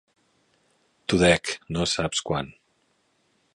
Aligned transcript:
T'ho 1.07 1.19
dec, 1.25 1.53
no 1.77 1.87
saps 1.93 2.25
quant. 2.31 2.53